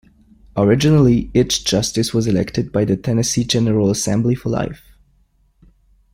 [0.57, 4.83] Originally, each justice was elected by the Tennessee General Assembly for life.